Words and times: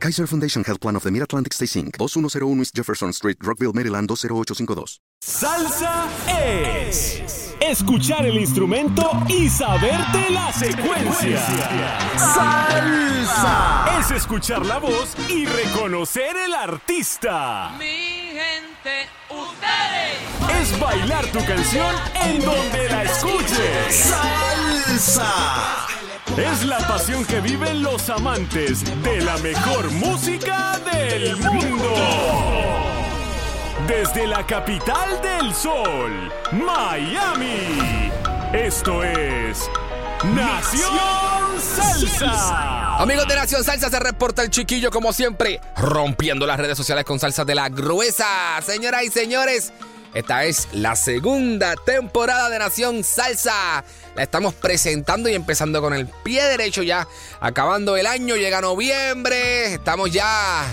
Kaiser 0.00 0.26
Foundation 0.26 0.64
Health 0.64 0.80
Plan 0.80 0.96
of 0.96 1.02
the 1.02 1.10
Mid-Atlantic 1.10 1.52
Stay 1.52 1.66
Inc. 1.66 1.98
2101 1.98 2.60
East 2.60 2.74
Jefferson 2.74 3.10
Street, 3.12 3.36
Rockville, 3.42 3.74
Maryland 3.74 4.08
20852. 4.08 5.00
Salsa 5.20 6.08
es 6.26 7.54
escuchar 7.60 8.24
el 8.24 8.38
instrumento 8.38 9.10
y 9.28 9.50
saberte 9.50 10.30
la 10.30 10.50
secuencia. 10.54 11.46
Salsa 12.16 14.00
es 14.00 14.10
escuchar 14.12 14.64
la 14.64 14.78
voz 14.78 15.14
y 15.28 15.44
reconocer 15.44 16.34
el 16.46 16.54
artista. 16.54 17.76
Mi 17.78 18.32
gente, 18.32 19.06
ustedes. 19.28 20.62
Es 20.62 20.80
bailar 20.80 21.26
tu 21.26 21.44
canción 21.44 21.94
en 22.24 22.42
donde 22.42 22.88
la 22.88 23.02
escuches. 23.02 24.14
Salsa. 24.96 25.99
Es 26.36 26.64
la 26.64 26.78
pasión 26.78 27.24
que 27.24 27.40
viven 27.40 27.82
los 27.82 28.08
amantes 28.08 28.84
de 29.02 29.20
la 29.20 29.36
mejor 29.38 29.90
música 29.90 30.78
del 30.92 31.36
mundo. 31.36 31.94
Desde 33.86 34.26
la 34.26 34.46
capital 34.46 35.20
del 35.20 35.54
sol, 35.54 36.32
Miami. 36.52 38.10
Esto 38.52 39.02
es 39.02 39.68
Nación 40.24 41.60
Salsa. 41.60 42.96
Amigos 42.98 43.26
de 43.26 43.34
Nación 43.34 43.64
Salsa, 43.64 43.90
se 43.90 43.98
reporta 43.98 44.42
el 44.42 44.50
chiquillo 44.50 44.90
como 44.90 45.12
siempre, 45.12 45.60
rompiendo 45.76 46.46
las 46.46 46.58
redes 46.58 46.76
sociales 46.76 47.04
con 47.04 47.18
salsa 47.18 47.44
de 47.44 47.54
la 47.54 47.68
gruesa. 47.68 48.60
Señoras 48.64 49.02
y 49.04 49.10
señores, 49.10 49.72
esta 50.14 50.44
es 50.44 50.68
la 50.72 50.96
segunda 50.96 51.76
temporada 51.76 52.48
de 52.50 52.58
Nación 52.58 53.04
Salsa. 53.04 53.84
La 54.16 54.22
estamos 54.24 54.54
presentando 54.54 55.28
y 55.28 55.34
empezando 55.34 55.80
con 55.80 55.94
el 55.94 56.08
pie 56.08 56.44
derecho 56.44 56.82
ya. 56.82 57.06
Acabando 57.40 57.96
el 57.96 58.06
año, 58.06 58.36
llega 58.36 58.60
noviembre. 58.60 59.74
Estamos 59.74 60.10
ya. 60.10 60.66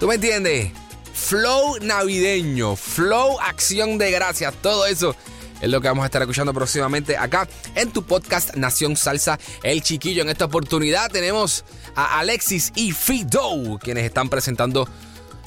¿Tú 0.00 0.08
me 0.08 0.16
entiendes? 0.16 0.72
Flow 1.14 1.78
navideño, 1.80 2.74
flow 2.74 3.38
acción 3.40 3.98
de 3.98 4.10
gracias, 4.10 4.52
todo 4.60 4.84
eso 4.84 5.14
es 5.60 5.70
lo 5.70 5.80
que 5.80 5.88
vamos 5.88 6.02
a 6.02 6.06
estar 6.06 6.20
escuchando 6.20 6.52
próximamente 6.52 7.16
acá 7.16 7.48
en 7.76 7.90
tu 7.90 8.04
podcast 8.04 8.54
Nación 8.56 8.96
Salsa 8.96 9.38
El 9.62 9.82
Chiquillo. 9.82 10.22
En 10.22 10.28
esta 10.28 10.44
oportunidad 10.46 11.10
tenemos 11.10 11.64
a 11.94 12.18
Alexis 12.18 12.72
y 12.74 12.90
Fido, 12.90 13.78
quienes 13.80 14.04
están 14.04 14.28
presentando 14.28 14.88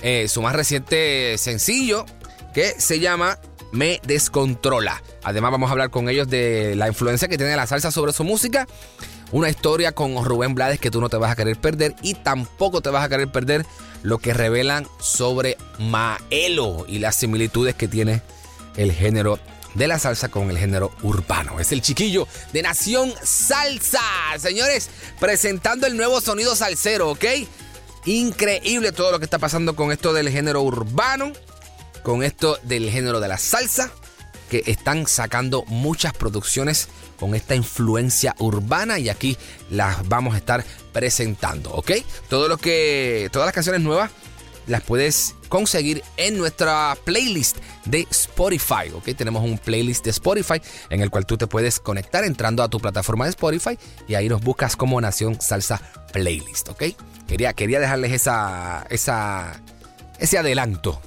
eh, 0.02 0.28
su 0.28 0.42
más 0.42 0.56
reciente 0.56 1.38
sencillo 1.38 2.06
que 2.58 2.74
se 2.82 3.00
llama 3.00 3.38
Me 3.72 4.02
Descontrola. 4.08 5.04
Además 5.24 5.52
vamos 5.52 5.70
a 5.70 5.74
hablar 5.74 5.92
con 5.92 6.10
ellos 6.10 6.28
de 6.28 6.76
la 6.76 6.88
influencia 6.88 7.28
que 7.28 7.38
tiene 7.38 7.56
la 7.56 7.68
salsa 7.68 7.92
sobre 7.92 8.14
su 8.14 8.24
música. 8.24 8.66
Una 9.32 9.48
historia 9.48 9.92
con 9.92 10.26
Rubén 10.26 10.56
Blades 10.56 10.80
que 10.80 10.90
tú 10.90 11.00
no 11.00 11.08
te 11.08 11.18
vas 11.18 11.32
a 11.32 11.36
querer 11.36 11.62
perder 11.62 11.94
y 12.02 12.16
tampoco 12.16 12.82
te 12.82 12.90
vas 12.90 13.04
a 13.04 13.10
querer 13.10 13.32
perder 13.32 13.64
lo 14.02 14.18
que 14.18 14.34
revelan 14.34 14.88
sobre 15.00 15.56
Maelo 15.78 16.88
y 16.88 16.98
las 16.98 17.16
similitudes 17.16 17.76
que 17.76 17.88
tiene 17.88 18.24
el 18.76 18.92
género 18.92 19.38
de 19.76 19.88
la 19.88 20.00
salsa 20.00 20.30
con 20.30 20.50
el 20.50 20.58
género 20.58 20.92
urbano. 21.04 21.60
Es 21.60 21.72
el 21.72 21.84
chiquillo 21.84 22.28
de 22.54 22.64
Nación 22.64 23.14
Salsa. 23.22 24.02
Señores, 24.40 24.90
presentando 25.20 25.86
el 25.86 25.96
nuevo 25.96 26.22
sonido 26.22 26.56
salsero, 26.56 27.12
¿ok? 27.12 27.26
Increíble 28.06 28.94
todo 28.94 29.12
lo 29.12 29.20
que 29.20 29.26
está 29.26 29.38
pasando 29.38 29.76
con 29.76 29.92
esto 29.92 30.12
del 30.12 30.30
género 30.30 30.64
urbano, 30.64 31.34
con 32.08 32.24
esto 32.24 32.58
del 32.64 32.90
género 32.90 33.20
de 33.20 33.28
la 33.28 33.38
salsa, 33.38 33.92
que 34.50 34.64
están 34.68 35.08
sacando 35.08 35.66
muchas 35.68 36.14
producciones 36.14 36.88
con 37.20 37.36
esta 37.36 37.54
influencia 37.54 38.34
urbana 38.40 38.98
y 38.98 39.10
aquí 39.10 39.38
las 39.70 40.08
vamos 40.08 40.34
a 40.34 40.38
estar 40.38 40.64
presentando, 40.94 41.70
¿ok? 41.74 41.92
Todo 42.30 42.48
lo 42.48 42.56
que, 42.56 43.28
todas 43.34 43.46
las 43.46 43.54
canciones 43.54 43.82
nuevas 43.82 44.10
las 44.68 44.84
puedes 44.84 45.36
conseguir 45.50 46.02
en 46.16 46.38
nuestra 46.38 46.98
playlist 47.04 47.58
de 47.84 48.08
Spotify, 48.10 48.90
¿ok? 48.94 49.14
Tenemos 49.14 49.44
un 49.44 49.58
playlist 49.58 50.06
de 50.06 50.12
Spotify 50.12 50.62
en 50.90 51.02
el 51.02 51.10
cual 51.10 51.26
tú 51.26 51.36
te 51.38 51.48
puedes 51.48 51.78
conectar 51.78 52.24
entrando 52.24 52.64
a 52.64 52.70
tu 52.70 52.80
plataforma 52.80 53.26
de 53.26 53.32
Spotify 53.32 53.78
y 54.08 54.16
ahí 54.16 54.30
nos 54.30 54.40
buscas 54.40 54.78
como 54.78 55.02
Nación 55.02 55.42
Salsa 55.42 55.82
Playlist, 56.14 56.70
¿ok? 56.70 56.84
Quería, 57.28 57.52
quería 57.52 57.82
dejarles 57.82 58.14
esa, 58.14 58.88
esa, 58.90 59.62
ese 60.20 60.38
adelanto. 60.38 61.02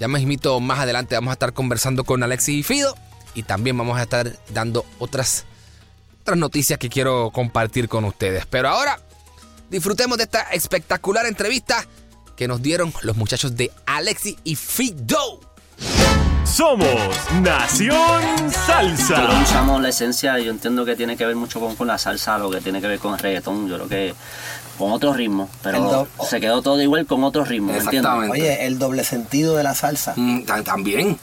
Ya 0.00 0.08
mismito 0.08 0.58
más 0.60 0.78
adelante 0.78 1.14
vamos 1.14 1.30
a 1.30 1.34
estar 1.34 1.52
conversando 1.52 2.04
con 2.04 2.22
Alexis 2.22 2.56
y 2.56 2.62
Fido 2.62 2.96
y 3.34 3.42
también 3.42 3.76
vamos 3.76 3.98
a 3.98 4.02
estar 4.02 4.32
dando 4.48 4.86
otras, 4.98 5.44
otras 6.22 6.38
noticias 6.38 6.78
que 6.78 6.88
quiero 6.88 7.30
compartir 7.30 7.86
con 7.86 8.06
ustedes. 8.06 8.46
Pero 8.46 8.70
ahora 8.70 8.98
disfrutemos 9.68 10.16
de 10.16 10.24
esta 10.24 10.40
espectacular 10.52 11.26
entrevista 11.26 11.86
que 12.34 12.48
nos 12.48 12.62
dieron 12.62 12.94
los 13.02 13.14
muchachos 13.18 13.54
de 13.56 13.70
Alexi 13.84 14.38
y 14.42 14.56
Fido. 14.56 15.40
Somos 16.44 16.88
Nación 17.42 18.50
Salsa. 18.50 19.18
Nosotros 19.18 19.42
usamos 19.42 19.82
la 19.82 19.90
esencia, 19.90 20.38
yo 20.38 20.50
entiendo 20.50 20.86
que 20.86 20.96
tiene 20.96 21.18
que 21.18 21.26
ver 21.26 21.36
mucho 21.36 21.60
con, 21.60 21.76
con 21.76 21.86
la 21.86 21.98
salsa, 21.98 22.38
lo 22.38 22.50
que 22.50 22.62
tiene 22.62 22.80
que 22.80 22.88
ver 22.88 22.98
con 22.98 23.12
el 23.12 23.18
reggaetón, 23.18 23.68
yo 23.68 23.76
creo 23.76 23.88
que 23.88 24.14
con 24.80 24.92
otro 24.92 25.12
ritmo, 25.12 25.48
pero 25.62 26.08
se 26.28 26.40
quedó 26.40 26.62
todo 26.62 26.80
igual 26.80 27.04
con 27.06 27.22
otro 27.22 27.44
ritmo, 27.44 27.68
¿me 27.72 27.78
entiendes? 27.78 27.98
Exactamente. 28.00 28.32
Oye, 28.40 28.66
el 28.66 28.78
doble 28.78 29.04
sentido 29.04 29.54
de 29.56 29.62
la 29.62 29.74
salsa, 29.74 30.14
Mm, 30.16 30.42
ta- 30.44 30.64
también. 30.64 31.18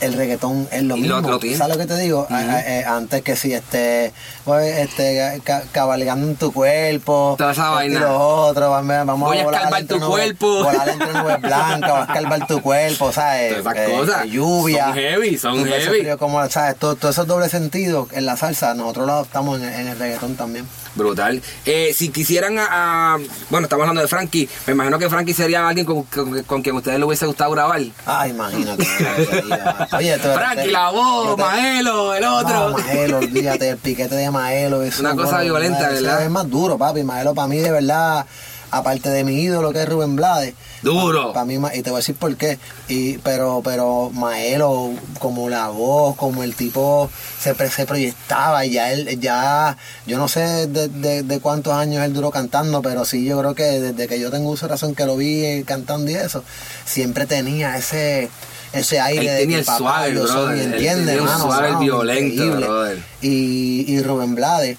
El 0.00 0.12
reggaetón 0.14 0.68
es 0.70 0.82
lo 0.82 0.96
Y 0.96 1.02
mismo. 1.02 1.20
lo. 1.20 1.40
¿Sabes 1.40 1.68
lo 1.68 1.78
que 1.78 1.86
te 1.86 1.96
digo? 1.98 2.26
A- 2.30 2.36
a- 2.36 2.60
eh, 2.60 2.84
antes 2.84 3.22
que 3.22 3.36
si 3.36 3.52
este, 3.52 4.12
pues, 4.44 4.76
este 4.78 5.40
ca- 5.44 5.62
cabalgando 5.72 6.26
en 6.26 6.36
tu 6.36 6.52
cuerpo, 6.52 7.34
Toda 7.38 7.52
esa 7.52 7.70
vaina. 7.70 8.00
lo 8.00 8.18
otro, 8.18 8.70
vamos, 8.70 9.18
Voy 9.20 9.38
a 9.38 9.44
volar 9.44 9.62
entre 9.78 9.84
tu 9.84 9.96
nubes- 10.04 10.08
cuerpo. 10.08 10.64
Volar 10.64 10.88
entre 10.88 11.12
nubes 11.12 11.40
blancas, 11.40 11.90
vas 11.92 12.08
a 12.08 12.12
escarbar 12.12 12.46
tu 12.46 12.60
cuerpo, 12.62 13.12
¿sabes? 13.12 13.56
Todas 13.62 13.76
esas 13.76 13.88
Eh, 13.88 13.92
cosas. 13.96 14.24
eh, 14.24 14.28
lluvia. 14.30 14.84
Son 14.86 14.94
heavy, 14.94 15.38
son 15.38 15.64
heavy. 15.66 16.00
frío 16.00 16.18
como, 16.18 16.46
¿sabes? 16.48 16.76
Todo, 16.76 16.96
todo 16.96 17.10
esos 17.10 17.26
doble 17.26 17.48
sentidos 17.48 18.08
en 18.12 18.26
la 18.26 18.36
salsa, 18.36 18.74
nosotros 18.74 19.06
lo 19.06 19.12
adoptamos 19.14 19.60
en, 19.60 19.68
en 19.72 19.88
el 19.88 19.98
reggaetón 19.98 20.36
también. 20.36 20.66
Brutal. 20.94 21.42
Eh, 21.66 21.92
si 21.94 22.08
quisieran 22.08 22.58
a, 22.58 23.14
a- 23.14 23.18
Bueno, 23.50 23.66
estamos 23.66 23.82
hablando 23.82 24.00
de 24.00 24.08
Frankie. 24.08 24.48
Me 24.66 24.72
imagino 24.72 24.98
que 24.98 25.10
Frankie 25.10 25.34
sería 25.34 25.66
alguien 25.68 25.84
con, 25.86 26.04
con- 26.04 26.42
con 26.44 26.62
quien 26.62 26.74
a 26.74 26.78
ustedes 26.78 26.98
le 26.98 27.04
hubiese 27.04 27.26
gustado 27.26 27.50
grabar. 27.50 27.80
Ah, 28.06 28.26
imagínate. 28.26 28.86
Oye, 29.92 30.18
tú- 30.18 30.28
Frankie, 30.34 30.70
la 30.70 30.90
voz, 30.90 31.36
Maelo, 31.38 32.14
el 32.14 32.24
otro. 32.24 32.70
No, 32.70 32.78
Maelo, 32.78 33.18
olvídate, 33.18 33.68
el 33.70 33.76
piquete 33.78 34.14
de 34.14 34.30
Maelo. 34.30 34.82
Es 34.82 34.98
Una 35.00 35.14
cosa 35.14 35.40
violenta, 35.40 35.88
¿verdad? 35.90 36.22
Es 36.24 36.30
más 36.30 36.48
duro, 36.50 36.78
papi. 36.78 37.02
Maelo 37.02 37.34
para 37.34 37.48
mí, 37.48 37.58
de 37.58 37.70
verdad, 37.70 38.26
aparte 38.70 39.10
de 39.10 39.24
mi 39.24 39.40
ídolo 39.40 39.72
que 39.72 39.82
es 39.82 39.88
Rubén 39.88 40.16
Blades. 40.16 40.54
Duro. 40.82 41.32
Para 41.32 41.46
mí, 41.46 41.54
y 41.74 41.82
te 41.82 41.90
voy 41.90 41.96
a 41.96 42.00
decir 42.00 42.14
por 42.14 42.36
qué. 42.36 42.58
Y, 42.86 43.18
pero, 43.18 43.60
pero 43.64 44.10
Maelo, 44.12 44.90
como 45.18 45.48
la 45.48 45.68
voz, 45.68 46.14
como 46.16 46.42
el 46.44 46.54
tipo 46.54 47.10
se, 47.40 47.54
se 47.70 47.86
proyectaba, 47.86 48.64
y 48.64 48.72
ya 48.72 48.92
él, 48.92 49.18
ya, 49.20 49.76
yo 50.06 50.18
no 50.18 50.28
sé 50.28 50.66
de, 50.68 50.88
de- 50.88 51.22
de 51.22 51.40
cuántos 51.40 51.72
años 51.72 52.04
él 52.04 52.12
duró 52.12 52.30
cantando, 52.30 52.82
pero 52.82 53.04
sí, 53.04 53.24
yo 53.24 53.38
creo 53.38 53.54
que 53.54 53.64
desde 53.64 54.06
que 54.06 54.20
yo 54.20 54.30
tengo 54.30 54.50
uso 54.50 54.66
de 54.66 54.72
razón 54.72 54.94
que 54.94 55.06
lo 55.06 55.16
vi 55.16 55.64
cantando 55.64 56.10
y 56.10 56.14
eso, 56.14 56.44
siempre 56.84 57.26
tenía 57.26 57.76
ese 57.76 58.30
ese 58.76 59.00
aire 59.00 59.30
de 59.30 59.40
tenía 59.40 59.56
que 59.56 59.60
el 59.60 59.66
papá, 59.66 59.78
suave, 59.78 60.14
yo 60.14 60.26
soy, 60.26 60.60
¿entiendes, 60.60 61.16
tenía 61.16 61.38
suave 61.38 61.68
Sound 61.68 61.80
violento. 61.82 62.86
Y, 63.22 63.84
y 63.88 64.02
Rubén 64.02 64.34
Blades, 64.34 64.76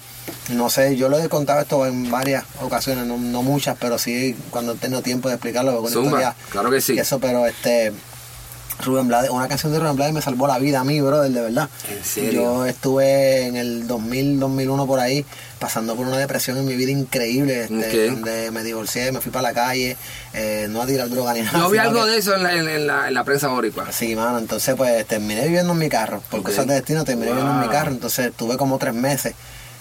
no 0.50 0.70
sé, 0.70 0.96
yo 0.96 1.08
lo 1.08 1.18
he 1.18 1.28
contado 1.28 1.60
esto 1.60 1.86
en 1.86 2.10
varias 2.10 2.44
ocasiones, 2.62 3.06
no, 3.06 3.16
no 3.18 3.42
muchas, 3.42 3.76
pero 3.80 3.98
sí 3.98 4.36
cuando 4.50 4.72
he 4.72 4.76
tenido 4.76 5.02
tiempo 5.02 5.28
de 5.28 5.34
explicarlo. 5.34 5.72
porque 5.72 5.86
una 5.86 5.92
Zumba, 5.92 6.08
historia 6.18 6.34
claro 6.50 6.70
que 6.70 6.80
sí. 6.80 6.98
eso, 6.98 7.18
pero 7.18 7.46
este. 7.46 7.92
Rubén 8.84 9.08
Blades, 9.08 9.30
una 9.30 9.48
canción 9.48 9.72
de 9.72 9.80
Rubén 9.80 9.96
Blades 9.96 10.14
me 10.14 10.22
salvó 10.22 10.46
la 10.46 10.58
vida 10.58 10.80
a 10.80 10.84
mí, 10.84 11.00
brother, 11.00 11.30
de 11.32 11.40
verdad. 11.40 11.68
¿En 11.90 12.04
serio? 12.04 12.32
Yo 12.42 12.66
estuve 12.66 13.46
en 13.46 13.56
el 13.56 13.86
2000, 13.88 14.38
2001 14.38 14.86
por 14.86 15.00
ahí, 15.00 15.24
pasando 15.58 15.96
por 15.96 16.06
una 16.06 16.16
depresión 16.18 16.56
en 16.58 16.64
mi 16.66 16.76
vida 16.76 16.92
increíble, 16.92 17.64
este, 17.64 18.10
donde 18.10 18.50
me 18.52 18.62
divorcié, 18.62 19.10
me 19.12 19.20
fui 19.20 19.32
para 19.32 19.48
la 19.48 19.54
calle, 19.54 19.96
eh, 20.32 20.66
no 20.70 20.80
a 20.82 20.86
tirar 20.86 21.08
droga 21.10 21.34
ni 21.34 21.40
nada. 21.42 21.58
Yo 21.58 21.70
vi 21.70 21.78
algo 21.78 22.04
que- 22.04 22.10
de 22.12 22.16
eso 22.18 22.34
en 22.36 22.42
la, 22.44 22.52
en, 22.54 22.86
la, 22.86 23.08
en 23.08 23.14
la 23.14 23.24
prensa 23.24 23.48
boricua. 23.48 23.90
Sí, 23.90 24.14
mano, 24.14 24.38
entonces 24.38 24.74
pues 24.76 25.04
terminé 25.06 25.44
viviendo 25.46 25.72
en 25.72 25.78
mi 25.78 25.88
carro. 25.88 26.22
Por 26.30 26.40
Ok. 26.40 26.46
cosas 26.46 26.66
de 26.66 26.74
destino 26.74 27.04
terminé 27.04 27.30
viviendo 27.32 27.52
en 27.54 27.60
mi 27.60 27.68
carro. 27.68 27.90
Entonces 27.90 28.32
tuve 28.36 28.56
como 28.56 28.78
tres 28.78 28.94
meses 28.94 29.34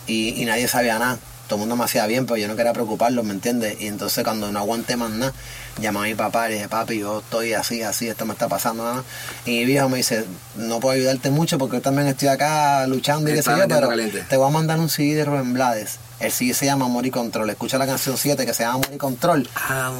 y, 0.07 0.41
y 0.41 0.45
nadie 0.45 0.67
sabía 0.67 0.97
nada. 0.97 1.19
Todo 1.47 1.55
el 1.55 1.61
mundo 1.61 1.75
me 1.75 1.85
hacía 1.85 2.05
bien, 2.05 2.25
pero 2.25 2.37
yo 2.37 2.47
no 2.47 2.55
quería 2.55 2.73
preocuparlos, 2.73 3.25
¿me 3.25 3.33
entiendes? 3.33 3.79
Y 3.81 3.87
entonces 3.87 4.23
cuando 4.23 4.51
no 4.51 4.59
aguanté 4.59 4.97
más 4.97 5.09
nada, 5.09 5.33
llamé 5.81 5.99
a 5.99 6.01
mi 6.03 6.15
papá 6.15 6.47
y 6.47 6.49
le 6.49 6.55
dije, 6.55 6.69
papi, 6.69 6.99
yo 6.99 7.19
estoy 7.19 7.53
así, 7.53 7.81
así, 7.81 8.07
esto 8.07 8.25
me 8.25 8.33
está 8.33 8.47
pasando. 8.47 8.83
nada. 8.83 9.03
Y 9.45 9.51
mi 9.51 9.65
viejo 9.65 9.89
me 9.89 9.97
dice, 9.97 10.25
no 10.55 10.79
puedo 10.79 10.95
ayudarte 10.95 11.29
mucho 11.31 11.57
porque 11.57 11.77
yo 11.77 11.81
también 11.81 12.07
estoy 12.07 12.27
acá 12.27 12.85
luchando 12.87 13.29
y 13.31 13.33
qué 13.33 13.41
sé 13.41 13.51
yo, 13.57 13.67
pero 13.67 13.89
caliente. 13.89 14.25
te 14.29 14.37
voy 14.37 14.47
a 14.47 14.51
mandar 14.51 14.79
un 14.79 14.89
CD 14.89 15.15
de 15.15 15.25
Rubén 15.25 15.53
Blades. 15.53 15.99
El 16.19 16.31
CD 16.31 16.53
se 16.55 16.65
llama 16.65 16.85
Amor 16.85 17.05
y 17.05 17.11
Control. 17.11 17.47
Escucha 17.49 17.77
la 17.77 17.85
canción 17.85 18.17
7 18.17 18.43
que 18.45 18.53
se 18.53 18.63
llama 18.63 18.75
Amor 18.75 18.89
y 18.93 18.97
Control. 18.97 19.47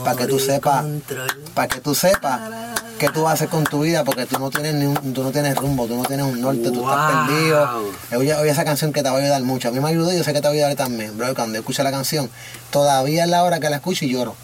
Para 0.04 0.18
que 0.18 0.26
tú 0.26 0.40
sepas, 0.40 0.84
para 1.54 1.68
que 1.68 1.80
tú 1.80 1.94
sepas 1.94 2.42
qué 2.98 3.10
tú 3.10 3.28
haces 3.28 3.48
con 3.50 3.64
tu 3.64 3.82
vida, 3.82 4.04
porque 4.04 4.26
tú 4.26 4.38
no 4.40 4.50
tienes 4.50 4.74
ni 4.76 4.86
un- 4.86 5.14
tú 5.14 5.24
no 5.24 5.32
tienes 5.32 5.56
rumbo, 5.56 5.86
tú 5.88 5.96
no 5.96 6.04
tienes 6.04 6.26
un 6.26 6.42
norte, 6.42 6.72
tú 6.72 6.82
estás 6.90 7.28
perdido. 7.28 7.70
Oye, 8.18 8.36
oye 8.36 8.50
esa 8.52 8.66
canción 8.66 8.92
que 8.94 9.04
te 9.04 9.10
va 9.10 9.18
a 9.18 9.20
ayudar 9.22 9.42
mucho. 9.44 9.70
A 9.70 9.72
mí 9.72 9.80
me 9.80 9.90
ayudó 9.90 10.12
y 10.14 10.18
yo 10.18 10.24
sé 10.24 10.34
que 10.34 10.42
te 10.42 10.48
va 10.48 10.52
a 10.52 10.54
ayudar 10.54 10.76
también. 10.76 11.18
Bro, 11.18 11.34
cuando 11.36 11.54
yo 11.56 11.60
escucho 11.62 11.84
la 11.84 11.92
canción, 11.92 12.30
todavía 12.72 13.24
es 13.24 13.30
la 13.30 13.44
hora 13.44 13.60
que 13.60 13.70
la 13.70 13.78
escucho 13.78 14.06
y 14.06 14.10
lloro. 14.10 14.36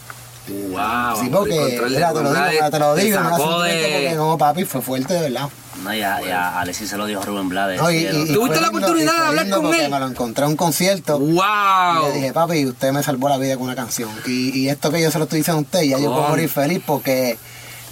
Wow. 0.48 1.16
sí, 1.22 1.30
porque, 1.32 1.82
mira, 1.90 2.12
te 2.12 2.22
lo 2.22 2.30
digo, 2.34 2.46
mira, 2.52 2.70
te 2.70 2.80
lo 2.80 2.96
digo, 2.96 3.18
sentimiento 3.18 3.46
porque 3.94 4.14
no, 4.16 4.38
papi, 4.38 4.66
fue 4.66 4.82
fuerte 4.82 5.14
de 5.14 5.22
verdad. 5.22 5.48
No, 5.82 5.94
y 5.94 6.02
a, 6.02 6.22
y 6.22 6.30
a 6.30 6.60
Alexis 6.60 6.90
se 6.90 6.98
lo 6.98 7.06
dijo 7.06 7.22
Rubén 7.24 7.48
Blades. 7.50 7.82
No, 7.82 7.90
y- 7.90 7.98
y- 8.00 8.08
y 8.30 8.34
¿Tuviste 8.34 8.60
la 8.60 8.68
oportunidad 8.68 9.14
y 9.14 9.20
de 9.22 9.26
hablar 9.28 9.50
con 9.50 9.62
porque 9.64 9.86
él? 9.86 9.92
Me 9.92 10.00
lo 10.00 10.08
encontré 10.08 10.44
en 10.46 10.52
un 10.52 10.58
concierto. 10.58 11.18
Y 11.22 11.32
Wow. 11.34 12.08
le 12.10 12.12
dije, 12.14 12.34
papi, 12.34 12.66
usted 12.66 12.92
me 12.92 13.02
salvó 13.04 13.30
la 13.30 13.38
vida 13.38 13.54
con 13.56 13.64
una 13.64 13.76
canción. 13.76 14.10
Y, 14.26 14.58
y 14.60 14.70
esto 14.70 14.92
que 14.92 15.02
yo 15.02 15.10
se 15.12 15.18
lo 15.18 15.24
estoy 15.24 15.40
diciendo 15.40 15.60
a 15.60 15.62
usted, 15.64 15.82
ya 15.84 15.98
yo 15.98 16.12
puedo 16.14 16.28
morir 16.28 16.50
feliz 16.50 16.82
porque 16.86 17.38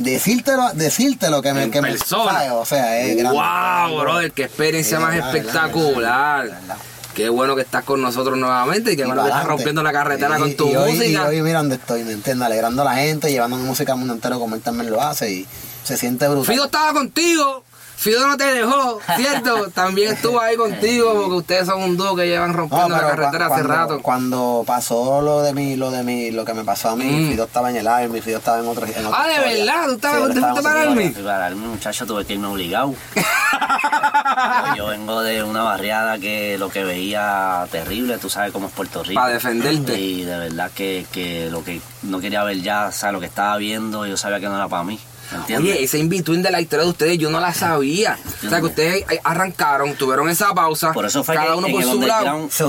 decírtelo, 0.02 0.70
decírtelo 0.74 1.42
que 1.42 1.54
me, 1.54 1.64
En 1.64 1.72
que 1.72 1.82
me. 1.82 1.98
¿sabes? 1.98 2.52
o 2.52 2.66
sea, 2.66 3.00
es 3.00 3.18
grande. 3.18 3.38
Wow, 3.40 4.02
brother, 4.02 4.32
qué 4.32 4.44
experiencia 4.44 5.00
más 5.00 5.12
verdad, 5.16 5.36
espectacular. 5.36 6.44
verdad, 6.46 6.60
verdad. 6.62 6.78
Qué 7.16 7.28
bueno 7.28 7.56
que 7.58 7.62
estás 7.64 7.84
con 7.84 8.02
nosotros 8.02 8.38
nuevamente 8.38 8.94
y 8.94 8.96
qué 8.96 9.02
Y 9.02 9.06
bueno 9.06 9.24
que 9.24 9.30
estás 9.30 9.46
rompiendo 9.46 9.84
la 9.84 9.92
carretera 9.92 10.38
Y- 10.38 10.40
con 10.42 10.56
tu 10.56 10.70
y 10.70 10.76
hoy, 10.78 10.94
música. 10.94 11.24
Y 11.34 11.36
hoy 11.38 11.42
mira 11.42 11.60
dónde 11.60 11.76
estoy, 11.76 12.04
¿me 12.04 12.14
entiendes? 12.14 12.46
Alegrando 12.46 12.82
a 12.84 12.86
la 12.86 12.96
gente, 12.96 13.30
llevando 13.32 13.58
mi 13.58 13.64
música 13.64 13.92
al 13.94 13.98
mundo 14.00 14.14
entero 14.14 14.40
como 14.40 14.56
él 14.56 14.62
también 14.62 14.90
lo 14.90 15.02
hace 15.02 15.30
y 15.32 15.48
se 15.84 15.98
siente 15.98 16.28
brutal. 16.30 16.46
Fido 16.54 16.66
estaba 16.66 16.94
contigo. 16.94 17.64
Fido 18.02 18.28
no 18.28 18.36
te 18.36 18.46
dejó, 18.46 19.00
¿cierto? 19.16 19.70
También 19.76 20.14
estuvo 20.14 20.42
ahí 20.42 20.56
contigo 20.58 21.14
porque 21.14 21.36
ustedes 21.36 21.68
son 21.68 21.84
un 21.84 21.96
dúo 21.98 22.16
que 22.16 22.26
llevan 22.28 22.50
No, 22.52 22.58
rompiendo 22.58 22.90
la 22.90 23.00
carretera 23.00 23.46
hace 23.46 23.62
rato. 23.64 24.02
Cuando 24.02 24.64
pasó 24.66 25.22
lo 25.22 25.44
de 25.44 25.54
mí, 25.54 25.76
lo 25.76 25.92
de 25.92 26.02
mí, 26.02 26.32
lo 26.32 26.44
que 26.44 26.56
me 26.56 26.64
pasó 26.64 26.90
a 26.90 26.96
mí, 26.96 27.06
Mm. 27.06 27.30
Fido 27.32 27.46
estaba 27.46 27.70
en 27.70 27.76
el 27.76 27.88
Army, 27.88 28.20
Fido 28.22 28.40
estaba 28.40 28.60
en 28.60 28.68
otro. 28.68 28.88
En 28.88 29.06
otra 29.06 29.22
Ah, 29.22 29.28
¿de 29.28 29.34
historia. 29.36 29.58
verdad? 29.66 29.86
¿Tú 29.86 29.92
estabas- 29.94 30.22
Sí, 30.24 30.34
estábamos 30.34 30.62
para 30.64 30.80
otra- 30.80 30.92
Army? 30.92 31.10
Para 31.10 31.48
el 31.48 31.56
muchacho 31.58 32.06
tuve 32.08 32.26
que 32.26 32.34
irme 32.34 32.48
obligado. 32.48 32.96
Yo 34.76 34.88
vengo 34.88 35.22
de 35.22 35.44
una 35.44 35.64
barriada 35.64 36.18
que 36.18 36.58
lo 36.58 36.70
que 36.70 36.84
veía 36.84 37.68
terrible, 37.72 38.18
tú 38.18 38.30
sabes 38.30 38.52
cómo 38.52 38.68
es 38.68 38.74
Puerto 38.74 39.04
Rico. 39.04 39.22
Para 39.22 39.34
defenderte. 39.34 40.00
Y 40.00 40.24
de 40.24 40.38
verdad 40.38 40.72
que, 40.74 41.06
que 41.12 41.50
lo 41.52 41.64
que 41.64 41.82
no 42.04 42.20
quería 42.20 42.44
ver 42.44 42.62
ya, 42.62 42.88
o 42.88 42.92
sea, 42.92 43.12
lo 43.12 43.20
que 43.20 43.26
estaba 43.28 43.58
viendo, 43.58 44.06
yo 44.06 44.18
sabía 44.18 44.40
que 44.40 44.48
no 44.48 44.56
era 44.56 44.68
para 44.68 44.84
mí. 44.84 45.00
¿Me 45.32 45.38
entiendes? 45.40 45.76
Oye, 45.76 45.84
esa 45.84 45.98
in-between 45.98 46.42
de 46.42 46.52
la 46.52 46.62
historia 46.62 46.84
de 46.86 46.92
ustedes 46.92 47.18
yo 47.18 47.30
no 47.30 47.40
la 47.40 47.54
sabía. 47.54 48.18
O 48.46 48.50
sea, 48.50 48.60
que 48.60 48.66
ustedes 48.66 49.06
arrancaron, 49.24 49.94
tuvieron 49.96 50.30
esa 50.30 50.54
pausa. 50.54 50.92
Por 50.94 51.06
eso 51.06 51.24
fue 51.24 51.36
cada 51.36 51.52
que 51.54 51.58
uno 51.58 51.68
en 51.68 51.74
por 51.74 51.82
el 51.84 51.90
su 51.90 52.02
lado. 52.02 52.48
Se. 52.50 52.64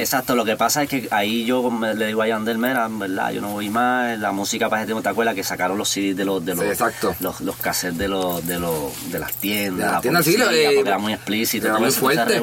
Exacto, 0.00 0.34
lo 0.34 0.44
que 0.44 0.56
pasa 0.56 0.82
es 0.82 0.88
que 0.88 1.08
ahí 1.10 1.44
yo 1.44 1.70
le 1.94 2.06
digo 2.06 2.22
a 2.22 2.28
Yandel, 2.28 2.58
mira, 2.58 2.88
verdad, 2.90 3.30
yo 3.32 3.40
no 3.40 3.50
voy 3.50 3.68
más, 3.70 4.18
la 4.18 4.32
música 4.32 4.68
para 4.68 4.82
ese 4.82 4.86
tiempo, 4.86 5.02
¿te 5.02 5.08
acuerdas? 5.08 5.34
Que 5.34 5.44
sacaron 5.44 5.78
los 5.78 5.88
CDs 5.88 6.16
de 6.16 6.24
los, 6.24 6.44
de 6.44 6.54
los, 6.54 6.64
Sí, 6.64 6.70
exacto. 6.70 7.14
los, 7.20 7.40
los 7.40 7.56
cassettes 7.56 7.98
de 7.98 8.08
los, 8.08 8.46
de 8.46 8.58
los, 8.58 9.10
de 9.10 9.18
las 9.18 9.32
tiendas, 9.34 9.78
De 9.78 9.84
las 9.84 9.92
la 9.92 10.00
tiendas, 10.00 10.24
sí, 10.24 10.32
policía, 10.32 10.50
lo 10.50 10.56
de- 10.70 10.74
porque 10.76 10.88
era 10.90 10.98
muy 10.98 11.12
explícito, 11.12 11.66
era 11.66 11.78
muy 11.78 11.90
fuerte. 11.90 12.40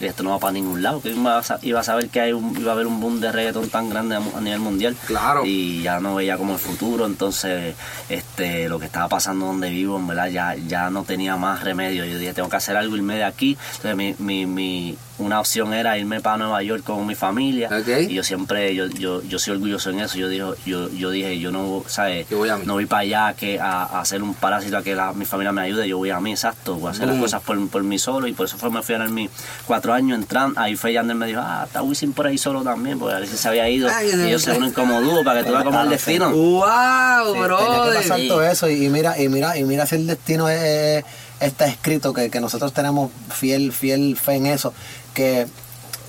y 0.00 0.04
esto 0.04 0.22
no 0.22 0.30
va 0.30 0.38
para 0.38 0.52
ningún 0.52 0.82
lado, 0.82 1.00
que 1.00 1.10
iba 1.10 1.38
a, 1.38 1.42
iba 1.62 1.80
a 1.80 1.84
saber 1.84 2.08
que 2.08 2.20
hay 2.20 2.32
un- 2.32 2.56
iba 2.58 2.70
a 2.72 2.74
haber 2.74 2.86
un 2.86 3.00
boom 3.00 3.20
de 3.20 3.32
reggaetón 3.32 3.68
tan 3.70 3.88
grande 3.90 4.16
a 4.16 4.40
nivel 4.40 4.60
mundial. 4.60 4.96
Claro. 5.06 5.42
Y 5.44 5.82
ya 5.82 6.00
no 6.00 6.14
veía 6.16 6.36
como 6.36 6.54
el 6.54 6.58
futuro, 6.58 7.06
entonces 7.06 7.74
este 8.08 8.49
lo 8.68 8.78
que 8.78 8.86
estaba 8.86 9.08
pasando 9.08 9.46
donde 9.46 9.70
vivo, 9.70 9.98
en 9.98 10.06
verdad, 10.06 10.28
ya, 10.28 10.54
ya 10.54 10.90
no 10.90 11.04
tenía 11.04 11.36
más 11.36 11.62
remedio. 11.62 12.04
Yo 12.04 12.18
dije, 12.18 12.34
tengo 12.34 12.48
que 12.48 12.56
hacer 12.56 12.76
algo, 12.76 12.96
irme 12.96 13.16
de 13.16 13.24
aquí. 13.24 13.56
Entonces 13.76 13.96
mi, 13.96 14.14
mi, 14.18 14.46
mi, 14.46 14.96
una 15.20 15.40
opción 15.40 15.72
era 15.74 15.96
irme 15.98 16.20
para 16.20 16.38
Nueva 16.38 16.62
York 16.62 16.82
con 16.84 17.06
mi 17.06 17.14
familia. 17.14 17.68
Y 18.08 18.14
yo 18.14 18.22
siempre, 18.24 18.74
yo, 18.74 18.86
yo, 18.86 19.22
yo 19.22 19.38
soy 19.38 19.54
orgulloso 19.54 19.90
en 19.90 20.00
eso. 20.00 20.18
Yo, 20.18 20.28
digo, 20.28 20.54
yo, 20.66 20.88
yo 20.90 21.10
dije, 21.10 21.38
yo 21.38 21.50
no, 21.52 21.84
¿sabes? 21.86 22.28
Yo 22.28 22.38
voy 22.38 22.48
a 22.48 22.56
mí. 22.56 22.64
No 22.66 22.74
voy 22.74 22.86
para 22.86 23.02
allá 23.02 23.34
que 23.36 23.60
a, 23.60 23.82
a 23.84 24.00
hacer 24.00 24.22
un 24.22 24.34
parásito 24.34 24.76
a 24.78 24.82
que 24.82 24.94
la- 24.94 25.12
mi 25.12 25.24
familia 25.24 25.52
me 25.52 25.62
ayude. 25.62 25.88
Yo 25.88 25.98
voy 25.98 26.10
a 26.10 26.20
mí, 26.20 26.30
exacto. 26.32 26.74
Voy 26.76 26.88
a 26.88 26.90
hacer 26.92 27.06
Boom. 27.06 27.16
las 27.16 27.22
cosas 27.24 27.42
por, 27.42 27.68
por 27.68 27.82
mí 27.82 27.98
solo. 27.98 28.26
Y 28.26 28.32
por 28.32 28.46
eso 28.46 28.56
fue 28.58 28.70
me 28.70 28.82
fui 28.82 28.94
a 28.94 28.98
ganar 28.98 29.12
mis 29.12 29.30
cuatro 29.66 29.92
años 29.92 30.18
entrando. 30.18 30.58
Ahí 30.60 30.76
fue 30.76 30.92
Yandel 30.92 31.16
me 31.16 31.26
dijo, 31.26 31.40
ah, 31.42 31.64
está 31.66 31.82
Wisin 31.82 32.12
por 32.12 32.26
ahí 32.26 32.38
solo 32.38 32.62
también. 32.62 32.98
Porque 32.98 33.16
a 33.16 33.20
veces 33.20 33.38
se 33.38 33.48
había 33.48 33.68
ido. 33.68 33.88
Ay, 33.94 34.10
y 34.14 34.28
ellos 34.28 34.42
se 34.42 34.52
unen 34.52 34.72
como 34.72 35.00
dúo 35.00 35.22
para 35.24 35.40
que 35.40 35.46
tú 35.46 35.52
veas 35.52 35.64
como 35.64 35.80
el 35.80 35.88
destino. 35.90 36.30
¡Wow, 36.30 37.34
Sí, 37.34 37.40
tenía 37.40 37.84
que 37.92 37.98
pasar 37.98 38.20
todo 38.28 38.42
eso 38.42 38.68
y, 38.68 38.86
y 38.86 38.88
mira 38.88 39.20
y 39.20 39.28
mira 39.28 39.56
y 39.58 39.64
mira 39.64 39.86
si 39.86 39.96
el 39.96 40.06
destino 40.06 40.48
es, 40.48 41.04
está 41.40 41.66
escrito 41.66 42.12
que, 42.12 42.30
que 42.30 42.40
nosotros 42.40 42.72
tenemos 42.72 43.10
fiel 43.32 43.72
fiel 43.72 44.16
fe 44.16 44.34
en 44.34 44.46
eso 44.46 44.72
que 45.14 45.46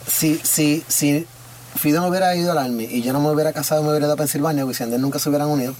si 0.07 0.39
si 0.43 0.83
si 0.87 1.25
Fido 1.73 2.01
no 2.01 2.07
hubiera 2.09 2.35
ido 2.35 2.51
al 2.51 2.57
Army 2.57 2.83
y 2.83 3.01
yo 3.01 3.13
no 3.13 3.21
me 3.21 3.29
hubiera 3.31 3.53
casado 3.53 3.81
me 3.81 3.89
hubiera 3.89 4.05
ido 4.07 4.13
a 4.13 4.17
Pensilvania 4.17 4.65
Wisin 4.65 4.87
y 4.87 4.89
Yandel 4.89 5.01
nunca 5.01 5.19
se 5.19 5.29
hubieran 5.29 5.47
unido 5.47 5.73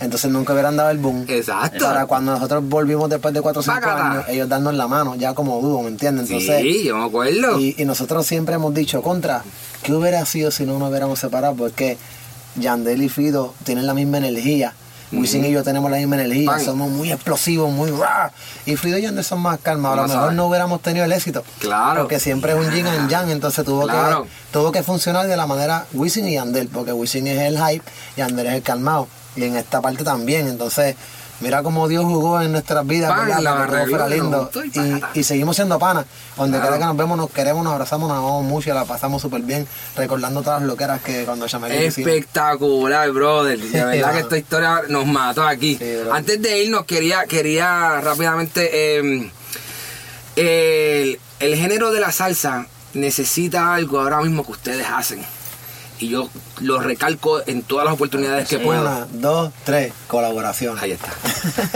entonces 0.00 0.30
nunca 0.30 0.52
hubieran 0.52 0.76
dado 0.76 0.90
el 0.90 0.98
boom 0.98 1.24
Exacto. 1.28 1.84
para 1.84 2.06
cuando 2.06 2.32
nosotros 2.32 2.62
volvimos 2.68 3.08
después 3.10 3.34
de 3.34 3.40
4 3.40 3.60
o 3.60 3.62
5 3.62 3.74
Bácata. 3.74 4.10
años 4.10 4.24
ellos 4.28 4.48
darnos 4.48 4.74
la 4.74 4.86
mano 4.88 5.14
ya 5.16 5.34
como 5.34 5.60
dúo 5.60 5.82
¿me 5.82 5.88
entiendes? 5.88 6.28
entonces 6.30 6.62
sí, 6.62 6.84
yo 6.84 6.96
me 6.98 7.04
acuerdo. 7.04 7.58
y, 7.58 7.74
y 7.78 7.84
nosotros 7.84 8.26
siempre 8.26 8.54
hemos 8.54 8.72
dicho, 8.74 9.02
contra, 9.02 9.42
¿qué 9.82 9.92
hubiera 9.92 10.24
sido 10.24 10.50
si 10.52 10.64
no 10.66 10.78
nos 10.78 10.88
hubiéramos 10.90 11.18
separado? 11.18 11.54
Porque 11.56 11.98
Yandel 12.56 13.02
y 13.02 13.08
Fido 13.08 13.54
tienen 13.64 13.86
la 13.86 13.94
misma 13.94 14.18
energía. 14.18 14.74
Wisin 15.12 15.44
y 15.44 15.50
yo 15.50 15.62
tenemos 15.62 15.90
la 15.90 15.98
misma 15.98 16.16
energía. 16.16 16.58
Somos 16.58 16.90
muy 16.90 17.12
explosivos, 17.12 17.70
muy 17.70 17.90
ra. 17.90 18.32
Y 18.66 18.76
Fido 18.76 18.98
y 18.98 19.02
Yandel 19.02 19.24
son 19.24 19.40
más 19.40 19.58
calmados. 19.60 19.98
A 19.98 20.02
lo 20.02 20.08
mejor 20.08 20.32
no 20.32 20.46
hubiéramos 20.46 20.80
tenido 20.80 21.04
el 21.04 21.12
éxito. 21.12 21.44
Claro. 21.58 22.00
Porque 22.02 22.18
siempre 22.18 22.52
es 22.52 22.58
un 22.58 22.72
yin 22.72 22.86
and 22.86 23.10
yang. 23.10 23.30
Entonces 23.30 23.64
tuvo, 23.64 23.86
Claro. 23.86 24.24
que, 24.24 24.28
tuvo 24.52 24.72
que 24.72 24.82
funcionar 24.82 25.26
de 25.26 25.36
la 25.36 25.46
manera 25.46 25.86
Wisin 25.92 26.26
y 26.28 26.34
Yandel. 26.34 26.68
Porque 26.68 26.92
Wisin 26.92 27.26
es 27.26 27.38
el 27.40 27.56
hype 27.58 27.84
y 28.16 28.20
Yandel 28.20 28.46
es 28.46 28.54
el 28.54 28.62
calmado. 28.62 29.06
Y 29.36 29.44
en 29.44 29.56
esta 29.56 29.80
parte 29.80 30.02
también. 30.04 30.46
Entonces, 30.48 30.96
mira 31.42 31.62
cómo 31.62 31.88
Dios 31.88 32.04
jugó 32.04 32.40
en 32.40 32.52
nuestras 32.52 32.86
vidas. 32.86 33.10
Pan, 33.10 33.26
¿verdad? 33.26 33.40
la 33.42 33.50
Para 33.52 33.64
que 33.64 33.70
todo 33.70 33.76
arregló, 33.80 33.98
fuera 33.98 34.08
lindo. 34.08 34.50
y 35.14 35.20
Y, 35.20 35.24
seguimos 35.24 35.56
siendo 35.56 35.78
panas. 35.78 36.06
Donde 36.36 36.56
Claro. 36.58 36.70
quiera 36.72 36.78
que 36.78 36.84
nos 36.86 36.96
vemos, 36.96 37.16
nos 37.18 37.30
queremos, 37.30 37.62
nos 37.64 37.72
abrazamos, 37.74 38.08
nos 38.08 38.18
amamos 38.18 38.44
mucho 38.44 38.70
y 38.70 38.72
la 38.72 38.84
pasamos 38.84 39.20
súper 39.20 39.42
bien. 39.42 39.66
Recordando 39.96 40.42
todas 40.42 40.60
las 40.60 40.68
loqueras 40.68 41.02
que 41.02 41.24
cuando 41.24 41.46
llamé 41.46 41.84
Espectacular, 41.86 43.10
brother. 43.10 43.58
De 43.58 43.84
verdad 43.84 44.12
que 44.14 44.18
esta 44.20 44.38
historia 44.38 44.82
nos 44.88 45.06
mató 45.06 45.42
aquí. 45.46 45.76
Sí. 45.76 45.94
Antes 46.10 46.40
de 46.40 46.62
irnos, 46.64 46.84
quería, 46.86 47.24
quería 47.26 48.00
rápidamente. 48.00 48.70
eh, 48.72 49.30
el, 50.36 51.20
el 51.40 51.56
género 51.56 51.90
de 51.90 52.00
la 52.00 52.10
salsa 52.12 52.66
necesita 52.94 53.74
algo 53.74 54.00
ahora 54.00 54.20
mismo 54.20 54.44
que 54.44 54.52
ustedes 54.52 54.86
hacen. 54.88 55.22
Y 56.02 56.08
yo 56.08 56.28
lo 56.60 56.80
recalco 56.80 57.40
en 57.46 57.62
todas 57.62 57.84
las 57.84 57.94
oportunidades 57.94 58.48
que 58.48 58.58
puedo. 58.58 58.80
Una, 58.82 59.06
dos, 59.12 59.52
tres, 59.64 59.92
colaboración. 60.08 60.76
Ahí 60.80 60.90
está. 60.90 61.08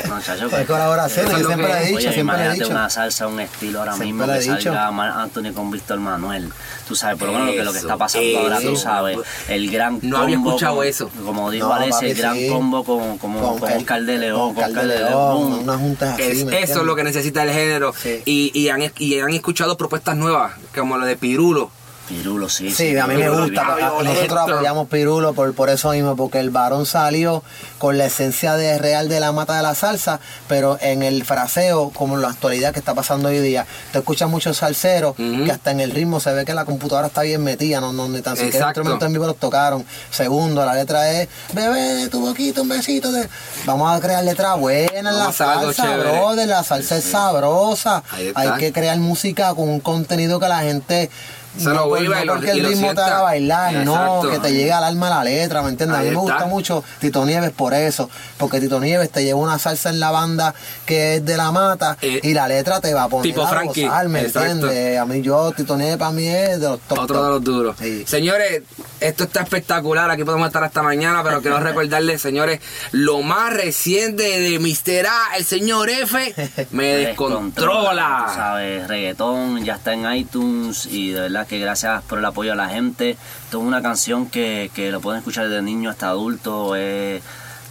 No, 0.08 0.20
chacho, 0.26 0.48
Hay 0.52 0.64
colaboraciones, 0.64 1.30
Eso 1.30 1.36
es 1.36 1.42
yo 1.42 1.48
siempre 1.48 1.70
he 1.72 1.84
dicho, 1.86 1.96
Oye, 1.98 2.00
siempre 2.02 2.18
he 2.18 2.20
imagínate 2.22 2.54
dicho. 2.58 2.70
una 2.70 2.90
salsa, 2.90 3.28
un 3.28 3.38
estilo 3.38 3.78
ahora 3.78 3.92
Siempre 3.94 4.26
mismo 4.26 4.32
que 4.32 4.40
dicho. 4.40 4.62
salga 4.72 4.90
Mar 4.90 5.10
Anthony 5.16 5.52
con 5.54 5.70
Víctor 5.70 6.00
Manuel. 6.00 6.50
Tú 6.88 6.96
sabes, 6.96 7.18
por 7.18 7.28
lo 7.28 7.34
menos 7.34 7.46
lo 7.48 7.52
que, 7.54 7.62
lo 7.64 7.70
que 7.72 7.78
Eso, 7.78 7.86
está 7.86 7.96
pasando 7.96 8.38
ahora, 8.40 8.60
tú 8.60 8.76
sabes. 8.76 9.18
El 9.48 9.70
gran 9.70 10.00
No 10.02 10.18
había 10.18 10.34
combo 10.36 10.50
escuchado 10.50 10.76
con- 10.76 10.86
eso. 10.86 11.08
Como 11.24 11.50
dijo 11.52 11.68
No, 11.68 11.74
Alex, 11.74 12.02
el 12.02 12.14
gran 12.16 12.34
sí. 12.36 12.48
combo 12.48 12.82
con, 12.84 13.18
como, 13.18 13.58
con, 13.60 13.72
Oscar 13.72 14.02
de 14.02 14.18
León. 14.18 14.54
con 14.54 14.64
Oscar 14.64 14.86
de 14.88 14.98
León, 14.98 15.52
una 15.62 15.78
junta 15.78 16.14
así. 16.14 16.22
Es- 16.22 16.44
¿me 16.44 16.62
eso 16.62 16.80
es 16.80 16.84
lo 16.84 16.96
que 16.96 17.04
necesita 17.04 17.44
el 17.44 17.50
género. 17.50 17.94
Sí. 17.96 18.22
Y, 18.24 18.50
y, 18.58 18.70
han, 18.70 18.82
y 18.98 19.20
han 19.20 19.30
escuchado 19.30 19.76
propuestas 19.76 20.16
nuevas, 20.16 20.54
como 20.74 20.98
lo 20.98 21.06
de 21.06 21.16
Pirulo. 21.16 21.70
Pirulo, 22.08 22.48
sí. 22.48 22.70
Sí, 22.70 22.96
a 22.96 23.06
mí 23.06 23.16
me 23.16 23.28
gusta. 23.28 23.64
Nosotros 24.02 24.38
apoyamos 24.38 24.88
Pirulo 24.88 25.32
por, 25.34 25.52
por 25.54 25.70
eso 25.70 25.90
mismo, 25.90 26.16
porque 26.16 26.38
el 26.38 26.50
varón 26.50 26.86
salió 26.86 27.42
con 27.78 27.98
la 27.98 28.06
esencia 28.06 28.54
de 28.56 28.78
real 28.78 29.08
de 29.08 29.20
la 29.20 29.32
mata 29.32 29.56
de 29.56 29.62
la 29.62 29.74
salsa, 29.74 30.20
pero 30.48 30.78
en 30.80 31.02
el 31.02 31.24
fraseo, 31.24 31.90
como 31.90 32.14
en 32.14 32.22
la 32.22 32.28
actualidad 32.28 32.72
que 32.72 32.78
está 32.78 32.94
pasando 32.94 33.28
hoy 33.28 33.40
día. 33.40 33.66
Te 33.92 33.98
escuchas 33.98 34.28
muchos 34.30 34.56
salseros 34.58 35.18
Ujú. 35.18 35.44
que 35.44 35.52
hasta 35.52 35.70
en 35.70 35.80
el 35.80 35.90
ritmo 35.90 36.20
se 36.20 36.32
ve 36.32 36.44
que 36.44 36.54
la 36.54 36.64
computadora 36.64 37.08
está 37.08 37.22
bien 37.22 37.42
metida, 37.42 37.80
no, 37.80 37.92
no 37.92 38.08
ni 38.08 38.20
tan 38.22 38.36
siquiera 38.36 38.66
instrumentos 38.66 39.06
en 39.06 39.12
vivo 39.12 39.26
los 39.26 39.36
tocaron. 39.36 39.84
Segundo, 40.10 40.64
la 40.64 40.74
letra 40.74 41.10
es, 41.10 41.28
bebé, 41.52 42.08
tu 42.08 42.20
boquita, 42.20 42.62
un 42.62 42.68
besito. 42.68 43.10
De... 43.10 43.28
Vamos 43.64 43.96
a 43.96 44.00
crear 44.00 44.22
letra 44.24 44.54
buena 44.54 44.98
en 45.10 45.18
la 45.18 45.32
salsa, 45.32 45.96
brother, 45.96 46.46
la 46.48 46.62
salsa 46.62 46.96
es 46.96 47.04
sabrosa. 47.04 48.02
Hay 48.34 48.50
que 48.58 48.72
crear 48.72 48.96
música 48.98 49.54
con 49.54 49.68
un 49.68 49.80
contenido 49.80 50.38
que 50.38 50.48
la 50.48 50.60
gente 50.60 51.10
Se 51.58 51.64
no, 51.68 51.74
lo 51.74 51.88
por- 51.88 52.00
viva 52.00 52.16
no 52.16 52.22
y 52.22 52.26
lo- 52.26 52.32
porque 52.34 52.50
el 52.52 52.66
ritmo 52.66 52.94
te 52.94 53.00
haga 53.00 53.22
bailar, 53.22 53.72
no, 53.84 54.22
que 54.30 54.38
te 54.38 54.52
llegue 54.52 54.72
al 54.72 54.84
alma 54.84 55.10
la 55.10 55.24
letra, 55.24 55.62
¿me 55.62 55.70
entiendes? 55.70 55.98
Ahí 55.98 56.08
a 56.08 56.10
mí 56.10 56.16
me 56.16 56.22
está. 56.22 56.32
gusta 56.34 56.46
mucho 56.46 56.84
Tito 57.00 57.24
Nieves 57.24 57.50
por 57.50 57.74
eso, 57.74 58.08
porque 58.38 58.60
Tito 58.60 58.80
Nieves 58.80 59.10
te 59.10 59.24
lleva 59.24 59.38
una 59.38 59.58
salsa 59.58 59.90
en 59.90 60.00
la 60.00 60.10
banda 60.10 60.54
que 60.84 61.16
es 61.16 61.24
de 61.24 61.36
la 61.36 61.50
mata 61.52 61.96
Eh, 62.02 62.20
y 62.22 62.34
la 62.34 62.48
letra 62.48 62.80
te 62.80 62.92
va 62.94 63.04
a 63.04 63.08
poner 63.08 63.24
tipo 63.32 63.42
a 63.42 63.48
Frankie, 63.48 63.84
gozar, 63.86 64.08
¿me 64.08 64.20
entiendes? 64.20 64.98
A 64.98 65.04
mí 65.06 65.22
yo, 65.22 65.52
Tito 65.52 65.76
Nieves 65.76 65.96
para 65.96 66.12
mí 66.12 66.26
es 66.26 66.60
de 66.60 66.68
los 66.68 66.80
top 66.80 66.98
Otro 67.00 67.16
top. 67.16 67.24
de 67.24 67.30
los 67.30 67.44
duros. 67.44 67.76
Sí. 67.80 68.04
Señores, 68.06 68.62
esto 69.00 69.24
está 69.24 69.42
espectacular. 69.42 70.10
Aquí 70.10 70.24
podemos 70.24 70.46
estar 70.46 70.62
hasta 70.64 70.82
mañana, 70.82 71.22
pero 71.22 71.40
quiero 71.42 71.58
recordarles, 71.60 72.20
señores, 72.26 72.60
lo 72.92 73.22
más 73.22 73.52
reciente 73.52 74.22
de 74.40 74.58
Mr. 74.58 75.06
A, 75.06 75.36
el 75.36 75.44
señor 75.44 75.88
F, 75.90 76.34
me 76.70 76.92
Tú 76.96 77.06
descontrola. 77.06 78.32
sabes, 78.34 78.88
reggaetón 78.88 79.64
ya 79.64 79.74
está 79.74 79.92
en 79.94 80.10
iTunes 80.12 80.86
y 80.86 81.10
de 81.12 81.20
verdad 81.22 81.45
que 81.46 81.58
gracias 81.58 82.02
por 82.04 82.18
el 82.18 82.24
apoyo 82.24 82.52
a 82.52 82.56
la 82.56 82.68
gente. 82.68 83.10
Esto 83.44 83.60
es 83.60 83.64
una 83.66 83.82
canción 83.82 84.26
que, 84.28 84.70
que 84.74 84.90
lo 84.90 85.00
pueden 85.00 85.18
escuchar 85.18 85.48
desde 85.48 85.62
niño 85.62 85.90
hasta 85.90 86.08
adulto, 86.08 86.76
es, 86.76 87.22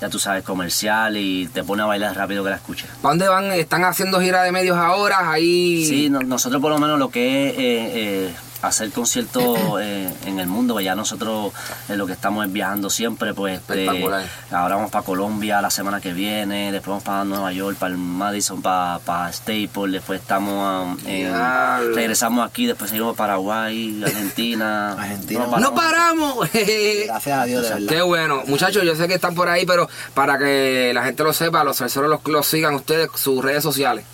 ya 0.02 0.10
tú 0.10 0.20
sabes, 0.20 0.44
comercial 0.44 1.16
y 1.18 1.48
te 1.48 1.64
pone 1.64 1.84
a 1.84 1.86
bailar 1.86 2.16
rápido 2.16 2.44
que 2.44 2.50
la 2.50 2.56
escuches. 2.58 2.88
¿Para 3.02 3.12
dónde 3.14 3.28
van? 3.28 3.52
¿Están 3.52 3.84
haciendo 3.86 4.20
gira 4.20 4.44
de 4.44 4.52
medios 4.52 4.78
ahora? 4.78 5.32
Ahí. 5.32 5.86
Sí, 5.86 6.10
no- 6.10 6.22
nosotros 6.22 6.62
por 6.62 6.72
lo 6.72 6.78
menos 6.80 7.00
lo 7.00 7.10
que 7.10 7.50
es 7.50 7.54
eh, 7.54 7.58
eh, 7.96 8.36
hacer 8.68 8.92
conciertos 8.92 9.58
eh, 9.82 10.12
en 10.26 10.40
el 10.40 10.48
mundo, 10.48 10.74
pues 10.74 10.86
ya 10.86 10.96
nosotros 10.96 11.54
eh, 11.90 11.96
lo 11.96 12.06
que 12.08 12.14
estamos 12.14 12.46
es 12.46 12.52
viajando 12.52 12.90
siempre, 12.90 13.34
pues 13.34 13.60
este, 13.60 13.86
Espectacular. 13.86 14.26
ahora 14.52 14.76
vamos 14.76 14.92
para 14.92 15.06
Colombia 15.06 15.62
la 15.62 15.70
semana 15.70 16.02
que 16.02 16.14
viene, 16.14 16.72
después 16.72 16.90
vamos 16.90 17.04
para 17.04 17.24
Nueva 17.26 17.52
York, 17.52 17.78
para 17.78 17.92
el 17.92 17.98
Madison, 18.00 18.62
para, 18.62 19.00
para 19.00 19.32
Staples, 19.32 19.92
después 19.92 20.22
estamos 20.22 20.98
um, 21.00 21.08
en- 21.08 21.96
regresamos 21.96 22.48
aquí, 22.48 22.66
después 22.66 22.90
seguimos 22.90 23.16
para 23.16 23.26
Paraguay, 23.36 24.02
Argentina. 24.06 24.94
Argentina. 25.00 25.46
¡No 25.60 25.74
paramos! 25.76 26.48
Gracias 26.54 27.28
a 27.40 27.46
Dios, 27.46 27.64
de 27.64 27.70
verdad. 27.70 27.88
Qué 27.90 28.02
bueno. 28.02 28.44
Muchachos, 28.48 28.84
yo 28.84 28.96
sé 28.96 29.08
que 29.08 29.16
están 29.16 29.36
por 29.36 29.50
ahí, 29.50 29.66
pero 29.66 29.90
para 30.14 30.38
que 30.38 30.92
la 30.94 31.04
gente 31.04 31.24
lo 31.24 31.34
sepa, 31.34 31.64
los 31.64 31.78
salseros 31.78 32.10
los, 32.10 32.20
los 32.28 32.46
sigan 32.48 32.76
ustedes, 32.76 33.10
sus 33.16 33.44
redes 33.44 33.64
sociales. 33.64 34.06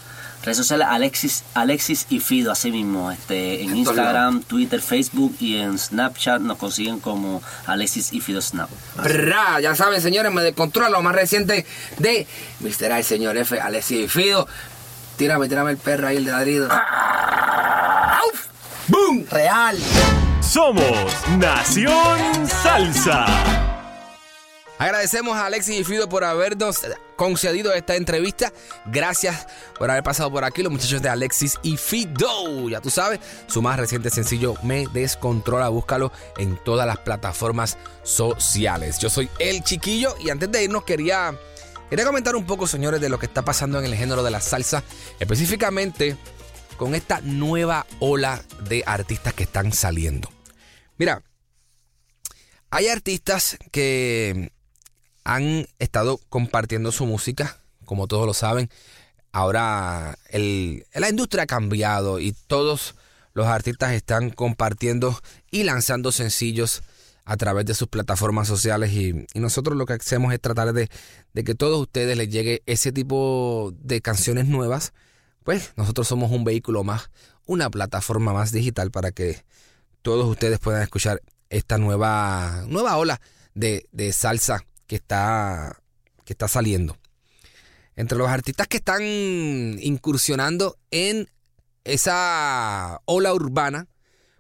Redes 0.44 0.58
sociales 0.58 0.88
Alexis, 0.90 1.44
Alexis 1.54 2.08
y 2.10 2.20
Fido, 2.20 2.52
así 2.52 2.72
mismo, 2.72 3.12
este, 3.12 3.62
en 3.62 3.76
Instagram, 3.78 4.42
Twitter, 4.42 4.82
Facebook 4.82 5.36
y 5.40 5.58
en 5.58 5.78
Snapchat 5.78 6.42
nos 6.42 6.58
consiguen 6.58 7.00
como 7.00 7.44
Alexis 7.68 8.12
y 8.12 8.22
Fido 8.22 8.42
Snap. 8.42 8.70
Bra, 8.96 9.60
ya 9.62 9.76
saben, 9.76 10.02
señores, 10.02 10.32
me 10.32 10.42
descontrola 10.42 10.90
lo 10.90 11.02
más 11.02 11.14
reciente 11.14 11.66
de 12.00 12.28
Mr. 12.60 12.92
El 12.92 13.04
señor 13.04 13.38
F, 13.38 13.60
Alexis 13.60 14.06
y 14.06 14.08
Fido. 14.08 14.48
Tírame, 15.18 15.48
tírame 15.48 15.72
el 15.72 15.78
perro 15.78 16.08
ahí, 16.08 16.18
el 16.18 16.26
de 16.26 16.32
ladrido. 16.32 16.70
¡Auf! 16.72 18.48
¡Boom! 18.88 19.26
Real. 19.30 19.78
Somos 20.42 20.84
Nación 21.38 22.48
Salsa. 22.48 23.61
Agradecemos 24.82 25.38
a 25.38 25.46
Alexis 25.46 25.80
y 25.80 25.84
Fido 25.84 26.10
por 26.10 26.24
habernos 26.24 26.80
concedido 27.16 27.72
esta 27.72 27.96
entrevista. 27.96 28.52
Gracias 28.88 29.46
por 29.78 29.92
haber 29.92 30.02
pasado 30.02 30.32
por 30.32 30.44
aquí, 30.44 30.64
los 30.64 30.72
muchachos 30.72 31.04
de 31.04 31.08
Alexis 31.08 31.60
y 31.62 31.78
Fido. 31.78 32.68
Ya 32.68 32.82
tú 32.82 32.90
sabes, 32.90 33.20
su 33.46 33.62
más 33.62 33.78
reciente 33.78 34.10
sencillo 34.10 34.56
Me 34.64 34.88
Descontrola. 34.88 35.70
Búscalo 35.70 36.12
en 36.36 36.58
todas 36.64 36.88
las 36.88 36.98
plataformas 36.98 37.78
sociales. 38.02 38.98
Yo 38.98 39.12
soy 39.12 39.30
El 39.38 39.64
Chiquillo 39.64 40.16
y 40.20 40.32
antes 40.32 40.52
de 40.52 40.64
irnos 40.64 40.84
quería, 40.84 41.38
quería 41.88 42.04
comentar 42.04 42.36
un 42.36 42.48
poco, 42.48 42.66
señores, 42.66 43.00
de 43.00 43.10
lo 43.10 43.20
que 43.20 43.28
está 43.28 43.44
pasando 43.44 43.78
en 43.78 43.86
el 43.86 43.94
género 43.94 44.24
de 44.24 44.32
la 44.32 44.42
salsa. 44.42 44.84
Específicamente 45.20 46.18
con 46.78 46.96
esta 46.96 47.22
nueva 47.22 47.86
ola 48.00 48.42
de 48.68 48.82
artistas 48.88 49.36
que 49.36 49.44
están 49.44 49.74
saliendo. 49.74 50.28
Mira, 50.98 51.22
hay 52.72 52.88
artistas 52.88 53.60
que 53.72 54.52
han 55.24 55.68
estado 55.80 56.20
compartiendo 56.30 56.92
su 56.92 57.06
música, 57.06 57.58
como 57.86 58.08
todos 58.08 58.26
lo 58.26 58.34
saben. 58.34 58.70
Ahora 59.32 60.18
el- 60.30 60.86
la 60.94 61.10
industria 61.10 61.44
ha 61.44 61.48
cambiado 61.48 62.20
y 62.20 62.34
todos 62.48 62.96
los 63.34 63.48
artistas 63.48 63.94
están 63.94 64.30
compartiendo 64.30 65.18
y 65.52 65.64
lanzando 65.64 66.12
sencillos 66.12 66.84
a 67.24 67.38
través 67.38 67.66
de 67.66 67.76
sus 67.76 67.88
plataformas 67.88 68.48
sociales 68.48 68.92
y, 68.92 69.26
nosotros 69.36 69.78
lo 69.78 69.86
que 69.86 69.94
hacemos 69.94 70.34
es 70.34 70.42
tratar 70.42 70.74
de, 70.74 70.90
de 71.34 71.44
que 71.44 71.56
todos 71.56 71.80
ustedes 71.80 72.18
les 72.18 72.30
llegue 72.30 72.62
ese 72.66 72.92
tipo 72.92 73.74
de 73.80 74.02
canciones 74.02 74.48
nuevas. 74.48 74.92
Pues 75.44 75.72
nosotros 75.76 76.08
somos 76.08 76.32
un 76.32 76.44
vehículo 76.44 76.84
más, 76.84 77.10
una 77.46 77.70
plataforma 77.70 78.34
más 78.34 78.52
digital 78.52 78.92
para 78.92 79.12
que 79.12 79.44
todos 80.02 80.28
ustedes 80.28 80.60
puedan 80.60 80.82
escuchar 80.82 81.22
esta 81.50 81.78
nueva, 81.78 82.64
nueva 82.68 82.98
ola 82.98 83.22
de, 83.54 83.88
de 83.92 84.12
salsa 84.14 84.66
que 84.92 84.98
está, 84.98 85.82
que 86.26 86.34
está 86.34 86.50
saliendo. 86.50 86.98
Entre 87.96 88.18
los 88.18 88.28
artistas 88.28 88.68
que 88.68 88.76
están 88.76 89.02
incursionando 89.02 90.78
en 90.92 91.30
esa 91.86 93.00
ola 93.06 93.34
urbana, 93.34 93.88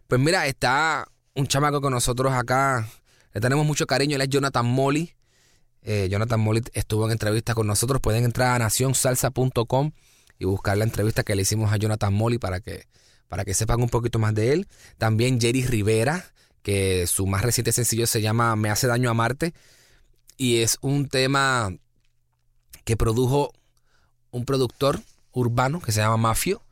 pues 0.09 0.19
mira, 0.19 0.47
está 0.47 1.07
un 1.35 1.47
chamaco 1.47 1.79
con 1.79 1.93
nosotros 1.93 2.33
acá, 2.33 2.85
le 3.33 3.39
tenemos 3.39 3.65
mucho 3.65 3.87
cariño, 3.87 4.17
él 4.17 4.23
es 4.23 4.27
Jonathan 4.27 4.65
Molly. 4.65 5.15
Eh, 5.83 6.09
Jonathan 6.11 6.41
Molly 6.41 6.63
estuvo 6.73 7.05
en 7.05 7.13
entrevista 7.13 7.55
con 7.55 7.65
nosotros, 7.65 8.01
pueden 8.01 8.25
entrar 8.25 8.53
a 8.53 8.59
nacionsalsa.com 8.59 9.91
y 10.37 10.43
buscar 10.43 10.77
la 10.77 10.83
entrevista 10.83 11.23
que 11.23 11.33
le 11.33 11.43
hicimos 11.43 11.71
a 11.71 11.77
Jonathan 11.77 12.13
Molly 12.13 12.39
para 12.39 12.59
que, 12.59 12.87
para 13.29 13.45
que 13.45 13.53
sepan 13.53 13.81
un 13.81 13.87
poquito 13.87 14.19
más 14.19 14.35
de 14.35 14.51
él. 14.51 14.67
También 14.97 15.39
Jerry 15.39 15.65
Rivera, 15.65 16.25
que 16.61 17.07
su 17.07 17.25
más 17.25 17.41
reciente 17.41 17.71
sencillo 17.71 18.05
se 18.05 18.21
llama 18.21 18.57
Me 18.57 18.69
hace 18.69 18.87
daño 18.87 19.09
amarte 19.09 19.53
y 20.41 20.63
es 20.63 20.79
un 20.81 21.07
tema 21.07 21.71
que 22.83 22.97
produjo 22.97 23.53
un 24.31 24.43
productor 24.43 24.99
urbano 25.33 25.79
que 25.81 25.91
se 25.91 26.01
llama 26.01 26.17
Mafio. 26.17 26.63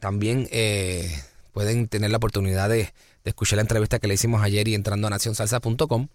También 0.00 0.48
eh, 0.50 1.08
pueden 1.52 1.86
tener 1.86 2.10
la 2.10 2.16
oportunidad 2.16 2.68
de, 2.68 2.92
escuchar 3.22 3.58
la 3.58 3.62
entrevista 3.62 4.00
que 4.00 4.08
le 4.08 4.14
hicimos 4.14 4.42
ayer 4.42 4.66
y 4.66 4.74
entrando 4.74 5.06
a 5.06 5.10
nacionsalsa.com. 5.10 6.08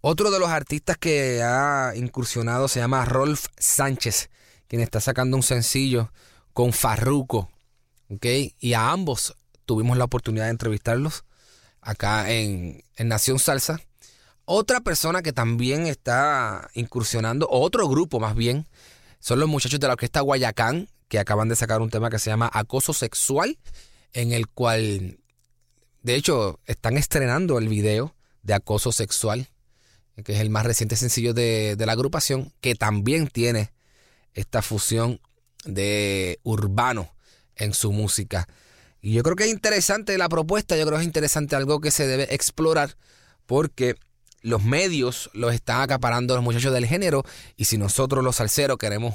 Otro 0.00 0.30
de 0.30 0.38
los 0.38 0.50
artistas 0.50 0.96
que 0.98 1.42
ha 1.42 1.92
incursionado 1.96 2.68
se 2.68 2.78
llama 2.78 3.04
Rolf 3.04 3.46
Sánchez, 3.58 4.30
quien 4.68 4.82
está 4.82 5.00
sacando 5.00 5.36
un 5.36 5.42
sencillo 5.42 6.12
con 6.52 6.72
Farruko. 6.72 7.50
¿ok? 8.08 8.24
Y 8.60 8.74
a 8.74 8.92
ambos 8.92 9.34
tuvimos 9.66 9.98
la 9.98 10.04
oportunidad 10.04 10.44
de 10.44 10.50
entrevistarlos 10.50 11.24
acá 11.80 12.30
en, 12.30 12.84
en 12.94 13.08
Nación 13.08 13.40
Salsa. 13.40 13.80
Otra 14.50 14.80
persona 14.80 15.20
que 15.20 15.34
también 15.34 15.86
está 15.86 16.70
incursionando, 16.72 17.46
otro 17.50 17.86
grupo 17.86 18.18
más 18.18 18.34
bien, 18.34 18.66
son 19.18 19.40
los 19.40 19.46
muchachos 19.46 19.78
de 19.78 19.86
la 19.86 19.92
orquesta 19.92 20.22
Guayacán, 20.22 20.88
que 21.08 21.18
acaban 21.18 21.50
de 21.50 21.54
sacar 21.54 21.82
un 21.82 21.90
tema 21.90 22.08
que 22.08 22.18
se 22.18 22.30
llama 22.30 22.50
Acoso 22.54 22.94
Sexual, 22.94 23.58
en 24.14 24.32
el 24.32 24.48
cual, 24.48 25.18
de 26.02 26.14
hecho, 26.14 26.60
están 26.64 26.96
estrenando 26.96 27.58
el 27.58 27.68
video 27.68 28.14
de 28.42 28.54
Acoso 28.54 28.90
Sexual, 28.90 29.50
que 30.24 30.32
es 30.32 30.40
el 30.40 30.48
más 30.48 30.64
reciente 30.64 30.96
sencillo 30.96 31.34
de, 31.34 31.76
de 31.76 31.84
la 31.84 31.92
agrupación, 31.92 32.50
que 32.62 32.74
también 32.74 33.28
tiene 33.28 33.70
esta 34.32 34.62
fusión 34.62 35.20
de 35.66 36.40
urbano 36.42 37.12
en 37.54 37.74
su 37.74 37.92
música. 37.92 38.48
Y 39.02 39.12
yo 39.12 39.22
creo 39.22 39.36
que 39.36 39.44
es 39.44 39.50
interesante 39.50 40.16
la 40.16 40.30
propuesta, 40.30 40.74
yo 40.74 40.86
creo 40.86 40.96
que 40.96 41.02
es 41.02 41.06
interesante 41.06 41.54
algo 41.54 41.82
que 41.82 41.90
se 41.90 42.06
debe 42.06 42.34
explorar, 42.34 42.96
porque 43.44 43.94
los 44.42 44.62
medios 44.62 45.30
los 45.34 45.54
están 45.54 45.80
acaparando 45.80 46.34
los 46.34 46.44
muchachos 46.44 46.72
del 46.72 46.86
género, 46.86 47.24
y 47.56 47.64
si 47.64 47.78
nosotros 47.78 48.24
los 48.24 48.36
salseros 48.36 48.78
queremos 48.78 49.14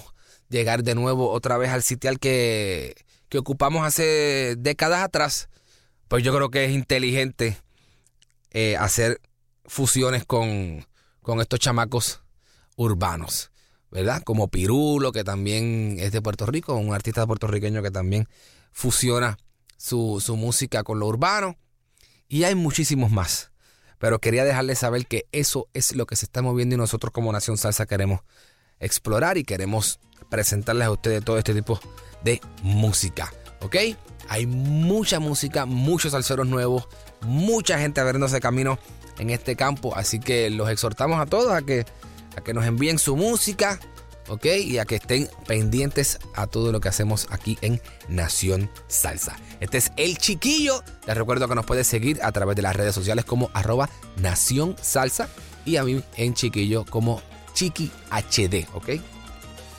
llegar 0.49 0.83
de 0.83 0.95
nuevo 0.95 1.31
otra 1.31 1.57
vez 1.57 1.71
al 1.71 1.83
sitial 1.83 2.19
que, 2.19 2.95
que 3.29 3.37
ocupamos 3.37 3.85
hace 3.85 4.55
décadas 4.57 5.03
atrás, 5.03 5.49
pues 6.07 6.23
yo 6.23 6.33
creo 6.35 6.49
que 6.49 6.65
es 6.65 6.71
inteligente 6.71 7.57
eh, 8.51 8.77
hacer 8.77 9.19
fusiones 9.65 10.25
con, 10.25 10.85
con 11.21 11.41
estos 11.41 11.59
chamacos 11.59 12.21
urbanos, 12.75 13.51
¿verdad? 13.89 14.21
Como 14.23 14.49
Pirulo, 14.49 15.11
que 15.11 15.23
también 15.23 15.97
es 15.99 16.11
de 16.11 16.21
Puerto 16.21 16.45
Rico, 16.45 16.75
un 16.75 16.93
artista 16.93 17.25
puertorriqueño 17.25 17.81
que 17.81 17.91
también 17.91 18.27
fusiona 18.71 19.37
su, 19.77 20.21
su 20.23 20.35
música 20.35 20.83
con 20.83 20.99
lo 20.99 21.07
urbano. 21.07 21.57
Y 22.27 22.43
hay 22.43 22.55
muchísimos 22.55 23.11
más. 23.11 23.52
Pero 24.03 24.19
quería 24.19 24.43
dejarles 24.43 24.79
saber 24.79 25.07
que 25.07 25.27
eso 25.31 25.69
es 25.73 25.95
lo 25.95 26.05
que 26.05 26.17
se 26.17 26.25
está 26.25 26.41
moviendo 26.41 26.75
y 26.75 26.77
nosotros 26.77 27.13
como 27.13 27.31
Nación 27.31 27.57
Salsa 27.57 27.85
queremos 27.85 28.19
explorar 28.81 29.37
y 29.37 29.45
queremos 29.45 30.01
presentarles 30.29 30.87
a 30.87 30.91
ustedes 30.91 31.23
todo 31.23 31.37
este 31.37 31.53
tipo 31.53 31.79
de 32.21 32.41
música. 32.63 33.31
¿Ok? 33.61 33.77
Hay 34.27 34.45
mucha 34.45 35.21
música, 35.21 35.65
muchos 35.65 36.11
salseros 36.11 36.47
nuevos, 36.47 36.89
mucha 37.21 37.79
gente 37.79 38.01
abriéndose 38.01 38.41
camino 38.41 38.77
en 39.19 39.29
este 39.29 39.55
campo. 39.55 39.95
Así 39.95 40.19
que 40.19 40.49
los 40.49 40.69
exhortamos 40.69 41.21
a 41.21 41.25
todos 41.25 41.53
a 41.53 41.61
que, 41.61 41.85
a 42.35 42.41
que 42.41 42.53
nos 42.53 42.65
envíen 42.65 42.99
su 42.99 43.15
música, 43.15 43.79
¿ok? 44.27 44.45
Y 44.63 44.77
a 44.77 44.85
que 44.85 44.95
estén 44.95 45.29
pendientes 45.47 46.19
a 46.35 46.47
todo 46.47 46.71
lo 46.71 46.79
que 46.79 46.89
hacemos 46.89 47.27
aquí 47.29 47.57
en 47.61 47.81
Nación 48.07 48.69
Salsa. 48.87 49.37
Este 49.59 49.77
es 49.77 49.91
El 49.97 50.17
Chiquillo. 50.17 50.83
Les 51.07 51.17
recuerdo 51.17 51.47
que 51.47 51.55
nos 51.55 51.65
puedes 51.65 51.87
seguir 51.87 52.21
a 52.23 52.31
través 52.31 52.55
de 52.55 52.61
las 52.61 52.75
redes 52.75 52.95
sociales 52.95 53.25
como 53.25 53.49
arroba 53.53 53.89
Nación 54.17 54.75
Salsa 54.81 55.29
y 55.65 55.77
a 55.77 55.83
mí 55.83 56.03
en 56.17 56.33
Chiquillo 56.33 56.85
como 56.85 57.21
Chiqui 57.53 57.91
HD, 58.09 58.67
¿ok? 58.73 58.89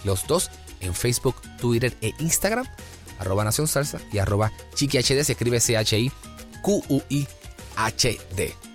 Los 0.05 0.27
dos 0.27 0.51
en 0.81 0.95
Facebook, 0.95 1.37
Twitter 1.59 1.97
e 2.01 2.13
Instagram, 2.19 2.67
arroba 3.19 3.45
Nación 3.45 3.69
Salsa 3.69 4.01
y 4.13 4.19
arroba 4.19 4.53
Chiqui 4.75 4.99
HD, 4.99 5.25
se 5.25 5.33
escribe 5.33 5.61
C-H-I-Q-U-I-H-D, 5.61 6.15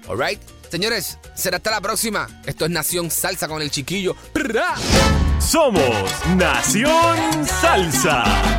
¿alright? 0.07 0.58
Señores, 0.69 1.17
será 1.33 1.57
hasta 1.57 1.71
la 1.71 1.81
próxima. 1.81 2.27
Esto 2.45 2.65
es 2.65 2.71
Nación 2.71 3.09
Salsa 3.09 3.47
con 3.47 3.61
el 3.61 3.71
Chiquillo. 3.71 4.15
Somos 5.39 5.83
Nación 6.35 7.45
Salsa. 7.45 8.58